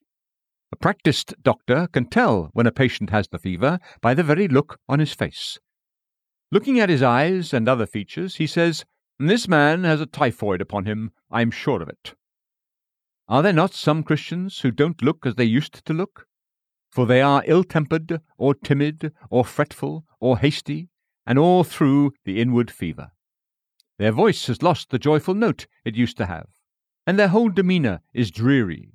[0.72, 4.80] A practiced doctor can tell when a patient has the fever by the very look
[4.88, 5.58] on his face.
[6.52, 8.86] Looking at his eyes and other features, he says,
[9.17, 12.13] This man has a typhoid upon him, I am sure of it.
[13.28, 16.26] Are there not some Christians who don't look as they used to look?
[16.91, 20.89] For they are ill tempered, or timid, or fretful, or hasty,
[21.25, 23.12] and all through the inward fever.
[23.97, 26.47] Their voice has lost the joyful note it used to have,
[27.05, 28.93] and their whole demeanour is dreary.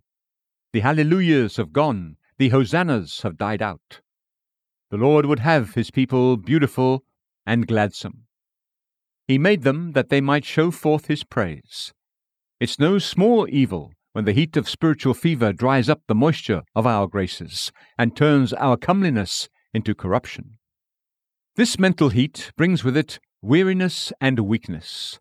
[0.72, 4.00] The hallelujahs have gone, the hosannas have died out.
[4.90, 7.04] The Lord would have his people beautiful
[7.46, 8.26] and gladsome.
[9.26, 11.92] He made them that they might show forth his praise.
[12.60, 16.86] It's no small evil when the heat of spiritual fever dries up the moisture of
[16.86, 20.58] our graces and turns our comeliness into corruption.
[21.56, 25.20] This mental heat brings with it weariness and weakness.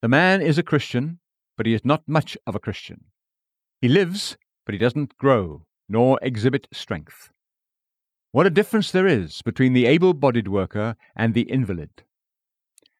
[0.00, 1.18] The man is a Christian,
[1.56, 3.06] but he is not much of a Christian.
[3.80, 7.30] He lives, but he doesn't grow, nor exhibit strength.
[8.30, 12.04] What a difference there is between the able bodied worker and the invalid.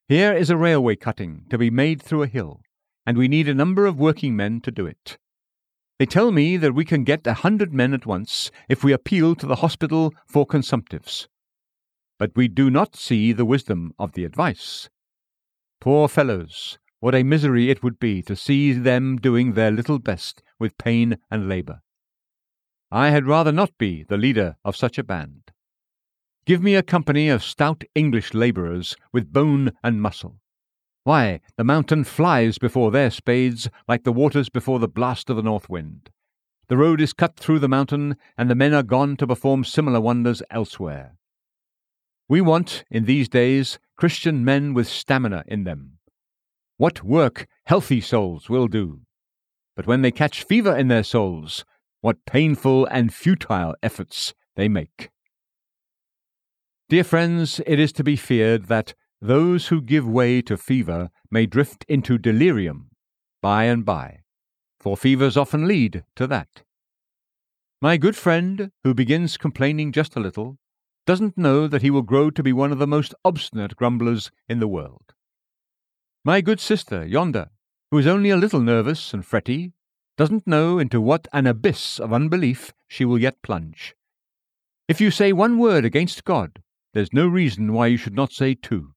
[0.09, 2.63] Here is a railway cutting to be made through a hill,
[3.07, 5.19] and we need a number of working men to do it.
[6.01, 9.37] They tell me that we can get a hundred men at once if we appeal
[9.37, 11.29] to the hospital for consumptives
[12.21, 14.91] but we do not see the wisdom of the advice.
[15.81, 20.43] Poor fellows, what a misery it would be to see them doing their little best
[20.59, 21.81] with pain and labour.
[22.93, 25.51] I had rather not be the leader of such a band.
[26.45, 30.41] Give me a company of stout English labourers with bone and muscle.
[31.05, 35.43] Why, the mountain flies before their spades like the waters before the blast of the
[35.43, 36.11] north wind.
[36.69, 40.03] The road is cut through the mountain, and the men are gone to perform similar
[40.03, 41.17] wonders elsewhere.
[42.31, 45.99] We want, in these days, Christian men with stamina in them.
[46.77, 49.01] What work healthy souls will do.
[49.75, 51.65] But when they catch fever in their souls,
[52.03, 55.11] what painful and futile efforts they make.
[56.89, 61.47] Dear friends, it is to be feared that those who give way to fever may
[61.47, 62.91] drift into delirium
[63.43, 64.21] by and by,
[64.79, 66.63] for fevers often lead to that.
[67.83, 70.59] My good friend, who begins complaining just a little,
[71.07, 74.61] doesn't know that he will grow to be one of the most obstinate grumblers in
[74.61, 75.15] the world.
[76.25, 77.51] My good sister, yonder,
[77.91, 79.73] who is only a little nervous and fretty,
[80.17, 83.95] doesn't know into what an abyss of unbelief she will yet plunge.
[84.87, 86.63] If you say one word against God,
[86.93, 88.93] there's no reason why you should not say two.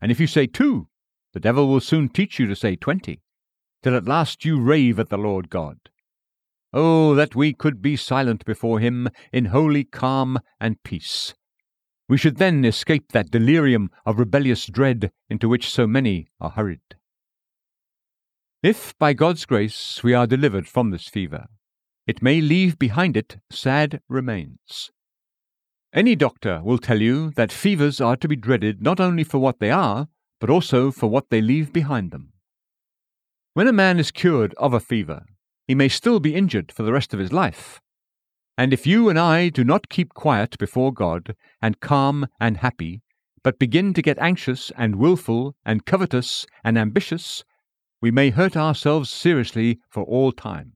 [0.00, 0.88] And if you say two,
[1.32, 3.20] the devil will soon teach you to say twenty,
[3.82, 5.78] till at last you rave at the Lord God.
[6.76, 11.32] Oh, that we could be silent before him in holy calm and peace,
[12.08, 16.80] we should then escape that delirium of rebellious dread into which so many are hurried.
[18.60, 21.46] If, by God's grace, we are delivered from this fever,
[22.08, 24.90] it may leave behind it sad remains.
[25.92, 29.60] Any doctor will tell you that fevers are to be dreaded not only for what
[29.60, 30.08] they are,
[30.40, 32.32] but also for what they leave behind them.
[33.52, 35.24] When a man is cured of a fever,
[35.66, 37.80] he may still be injured for the rest of his life.
[38.56, 43.02] And if you and I do not keep quiet before God, and calm and happy,
[43.42, 47.44] but begin to get anxious and wilful and covetous and ambitious,
[48.00, 50.74] we may hurt ourselves seriously for all time.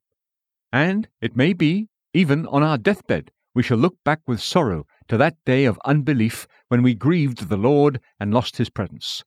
[0.73, 5.17] And it may be, even on our deathbed, we shall look back with sorrow to
[5.17, 9.25] that day of unbelief when we grieved the Lord and lost his presence.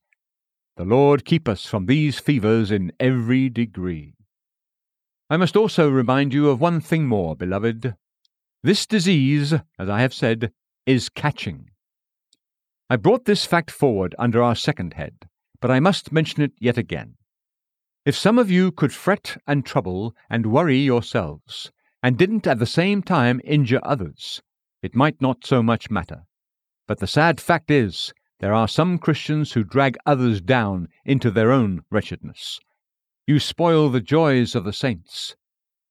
[0.76, 4.14] The Lord keep us from these fevers in every degree.
[5.32, 7.94] I must also remind you of one thing more, beloved.
[8.62, 10.52] This disease, as I have said,
[10.84, 11.70] is catching.
[12.90, 15.14] I brought this fact forward under our second head,
[15.58, 17.14] but I must mention it yet again.
[18.04, 21.72] If some of you could fret and trouble and worry yourselves,
[22.02, 24.42] and didn't at the same time injure others,
[24.82, 26.24] it might not so much matter.
[26.86, 31.52] But the sad fact is, there are some Christians who drag others down into their
[31.52, 32.60] own wretchedness.
[33.24, 35.36] You spoil the joys of the saints.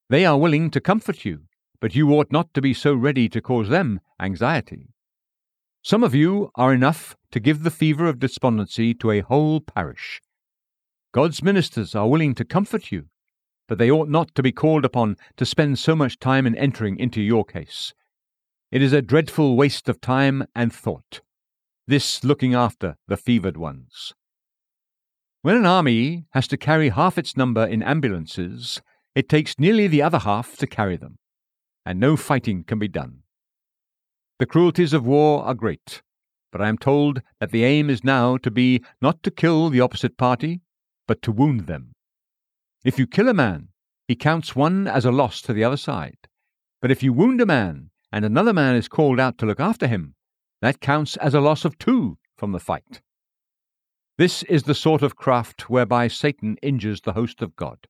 [0.09, 1.43] They are willing to comfort you,
[1.79, 4.89] but you ought not to be so ready to cause them anxiety.
[5.81, 10.21] Some of you are enough to give the fever of despondency to a whole parish.
[11.13, 13.05] God's ministers are willing to comfort you,
[13.67, 16.99] but they ought not to be called upon to spend so much time in entering
[16.99, 17.93] into your case.
[18.71, 21.21] It is a dreadful waste of time and thought,
[21.87, 24.13] this looking after the fevered ones.
[25.43, 28.79] When an army has to carry half its number in ambulances,
[29.15, 31.17] it takes nearly the other half to carry them,
[31.83, 33.23] and no fighting can be done.
[34.37, 36.03] The cruelties of war are great,
[36.51, 39.81] but I am told that the aim is now to be not to kill the
[39.81, 40.61] opposite party,
[41.07, 41.93] but to wound them.
[42.85, 43.69] If you kill a man,
[44.07, 46.17] he counts one as a loss to the other side.
[46.83, 49.87] But if you wound a man, and another man is called out to look after
[49.87, 50.13] him,
[50.61, 53.01] that counts as a loss of two from the fight.
[54.17, 57.87] This is the sort of craft whereby Satan injures the host of God.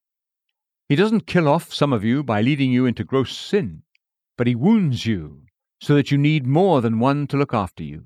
[0.87, 3.83] He doesn't kill off some of you by leading you into gross sin,
[4.37, 5.43] but he wounds you
[5.81, 8.05] so that you need more than one to look after you,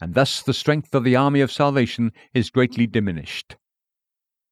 [0.00, 3.56] and thus the strength of the army of salvation is greatly diminished.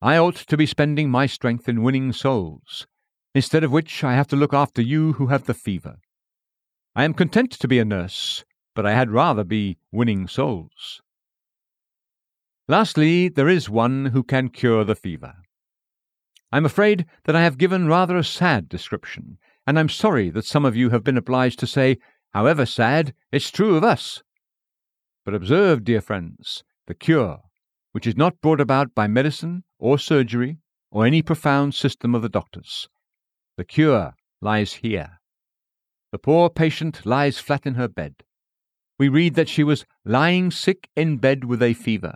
[0.01, 2.87] I ought to be spending my strength in winning souls,
[3.35, 5.97] instead of which I have to look after you who have the fever.
[6.95, 8.45] I am content to be a nurse,
[8.75, 11.02] but I had rather be winning souls.
[12.69, 15.35] Lastly, there is one who can cure the fever.
[16.51, 20.65] I'm afraid that I have given rather a sad description, and I'm sorry that some
[20.65, 21.99] of you have been obliged to say,
[22.33, 24.23] however sad, it's true of us.
[25.25, 27.41] But observe, dear friends, the cure
[27.93, 30.59] which is not brought about by medicine or surgery
[30.91, 32.89] or any profound system of the doctors.
[33.57, 35.21] The cure lies here.
[36.11, 38.17] The poor patient lies flat in her bed.
[38.99, 42.15] We read that she was lying sick in bed with a fever.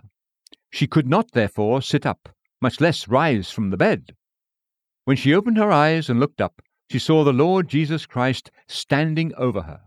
[0.77, 2.29] She could not, therefore, sit up,
[2.61, 4.15] much less rise from the bed.
[5.05, 6.61] When she opened her eyes and looked up,
[6.91, 9.81] she saw the Lord Jesus Christ standing over her.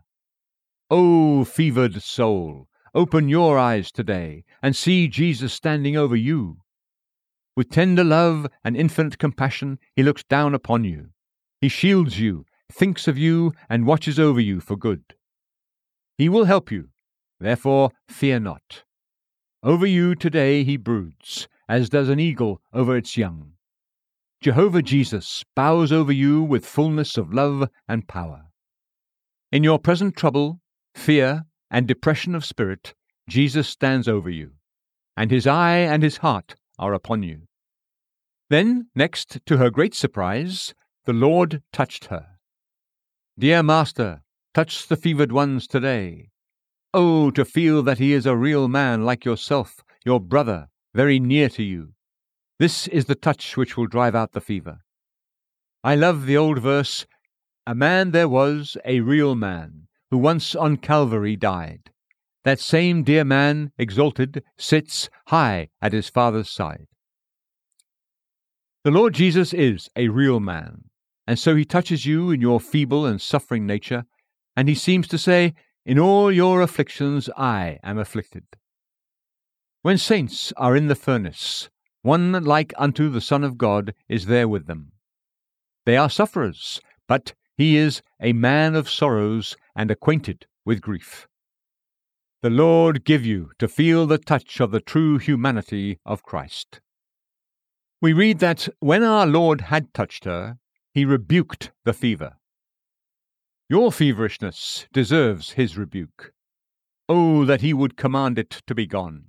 [0.90, 6.56] O fevered soul, Open your eyes today and see Jesus standing over you.
[7.54, 11.10] With tender love and infinite compassion, he looks down upon you.
[11.60, 15.14] He shields you, thinks of you, and watches over you for good.
[16.18, 16.88] He will help you,
[17.38, 18.82] therefore fear not.
[19.62, 23.52] Over you today he broods, as does an eagle over its young.
[24.40, 28.46] Jehovah Jesus bows over you with fullness of love and power.
[29.52, 30.60] In your present trouble,
[30.94, 32.94] fear, and depression of spirit,
[33.28, 34.52] Jesus stands over you,
[35.14, 37.42] and his eye and his heart are upon you.
[38.48, 42.26] Then, next, to her great surprise, the Lord touched her.
[43.38, 44.22] Dear Master,
[44.54, 46.29] touch the fevered ones today.
[46.92, 51.48] Oh, to feel that he is a real man like yourself, your brother, very near
[51.50, 51.92] to you.
[52.58, 54.80] This is the touch which will drive out the fever.
[55.84, 57.06] I love the old verse
[57.64, 61.90] A man there was, a real man, who once on Calvary died.
[62.42, 66.88] That same dear man, exalted, sits high at his Father's side.
[68.82, 70.84] The Lord Jesus is a real man,
[71.26, 74.06] and so he touches you in your feeble and suffering nature,
[74.56, 78.44] and he seems to say, In all your afflictions I am afflicted.
[79.82, 81.70] When saints are in the furnace,
[82.02, 84.92] one like unto the Son of God is there with them.
[85.86, 91.26] They are sufferers, but he is a man of sorrows and acquainted with grief.
[92.42, 96.80] The Lord give you to feel the touch of the true humanity of Christ.
[98.02, 100.58] We read that when our Lord had touched her,
[100.92, 102.36] he rebuked the fever.
[103.70, 106.32] Your feverishness deserves his rebuke.
[107.08, 109.26] Oh, that he would command it to be gone.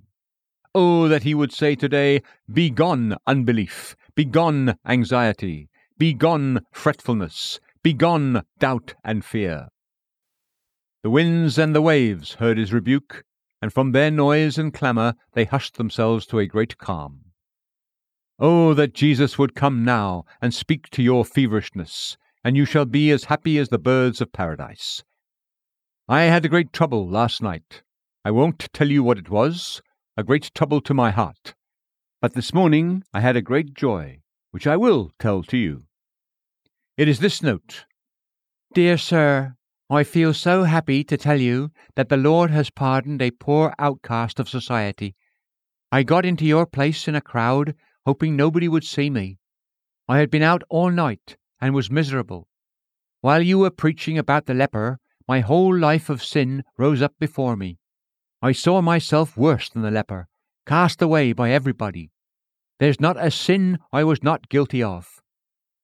[0.74, 2.22] Oh, that he would say today,
[2.52, 9.68] Be gone, unbelief, be gone, anxiety, be gone, fretfulness, be gone, doubt and fear.
[11.04, 13.22] The winds and the waves heard his rebuke,
[13.60, 17.26] and from their noise and clamour they hushed themselves to a great calm.
[18.40, 23.10] Oh, that Jesus would come now and speak to your feverishness, and you shall be
[23.10, 25.02] as happy as the birds of paradise.
[26.08, 27.82] I had a great trouble last night.
[28.24, 29.80] I won't tell you what it was,
[30.16, 31.54] a great trouble to my heart.
[32.20, 34.20] But this morning I had a great joy,
[34.50, 35.84] which I will tell to you.
[36.96, 37.84] It is this note
[38.74, 39.54] Dear Sir,
[39.88, 44.40] I feel so happy to tell you that the Lord has pardoned a poor outcast
[44.40, 45.14] of society.
[45.92, 47.74] I got into your place in a crowd,
[48.06, 49.38] hoping nobody would see me.
[50.08, 52.46] I had been out all night and was miserable.
[53.22, 57.56] While you were preaching about the leper, my whole life of sin rose up before
[57.56, 57.78] me.
[58.42, 60.28] I saw myself worse than the leper,
[60.66, 62.10] cast away by everybody.
[62.78, 65.22] There's not a sin I was not guilty of.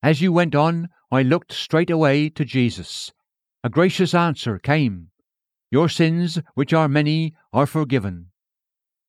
[0.02, 3.12] As you went on, I looked straight away to Jesus
[3.64, 5.10] a gracious answer came.
[5.70, 8.28] Your sins, which are many, are forgiven.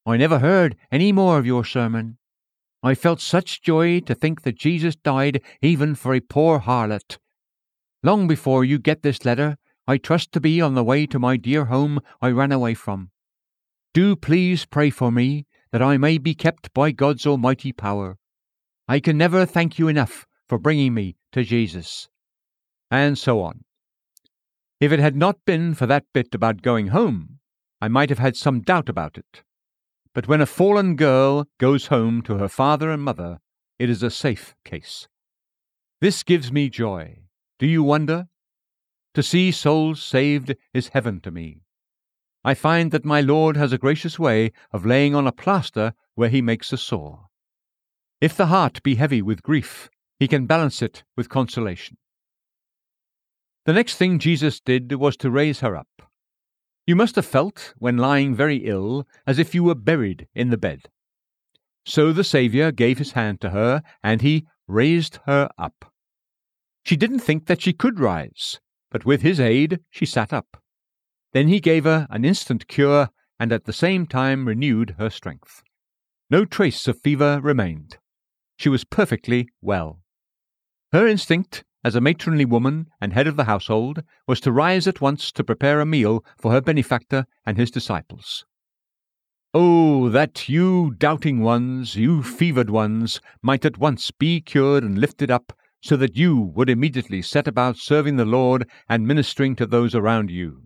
[0.06, 2.18] I never heard any more of your sermon.
[2.82, 7.18] I felt such joy to think that Jesus died even for a poor harlot.
[8.04, 11.36] Long before you get this letter, I trust to be on the way to my
[11.36, 13.12] dear home I ran away from.
[13.94, 18.18] Do please pray for me that I may be kept by God's almighty power.
[18.88, 22.08] I can never thank you enough for bringing me to Jesus.
[22.90, 23.66] And so on.
[24.80, 27.40] If it had not been for that bit about going home,
[27.82, 29.44] I might have had some doubt about it.
[30.14, 33.40] But when a fallen girl goes home to her father and mother,
[33.78, 35.08] it is a safe case.
[36.02, 37.20] This gives me joy.
[37.60, 38.28] Do you wonder?
[39.14, 41.62] To see souls saved is heaven to me.
[42.44, 46.30] I find that my Lord has a gracious way of laying on a plaster where
[46.30, 47.28] he makes a sore.
[48.22, 49.90] If the heart be heavy with grief,
[50.20, 51.98] he can balance it with consolation.
[53.66, 56.09] The next thing Jesus did was to raise her up.
[56.90, 60.58] You must have felt, when lying very ill, as if you were buried in the
[60.58, 60.90] bed.
[61.86, 65.94] So the Saviour gave his hand to her, and he raised her up.
[66.84, 68.60] She didn't think that she could rise,
[68.90, 70.64] but with his aid she sat up.
[71.32, 73.10] Then he gave her an instant cure,
[73.40, 75.62] and at the same time renewed her strength.
[76.32, 78.00] No trace of fever remained.
[78.58, 80.02] She was perfectly well.
[80.92, 85.02] Her instinct as a matronly woman and head of the household, was to rise at
[85.02, 88.46] once to prepare a meal for her benefactor and his disciples.
[89.54, 95.32] Oh, that you doubting ones, you fevered ones, might at once be cured and lifted
[95.32, 99.96] up, so that you would immediately set about serving the Lord and ministering to those
[99.96, 100.66] around you.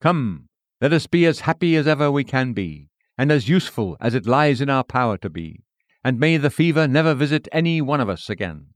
[0.00, 0.48] Come,
[0.80, 2.88] let us be as happy as ever we can be,
[3.18, 5.62] and as useful as it lies in our power to be,
[6.02, 8.73] and may the fever never visit any one of us again.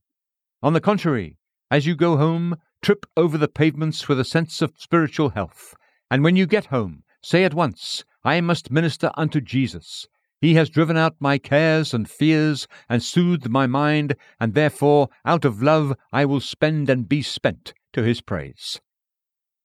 [0.60, 1.36] On the contrary,
[1.70, 5.74] as you go home, trip over the pavements with a sense of spiritual health,
[6.10, 10.08] and when you get home, say at once, I must minister unto Jesus.
[10.40, 15.44] He has driven out my cares and fears, and soothed my mind, and therefore, out
[15.44, 18.80] of love, I will spend and be spent to his praise.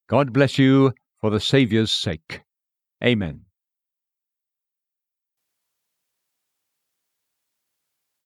[0.07, 2.41] God bless you for the Saviour's sake.
[3.03, 3.45] Amen.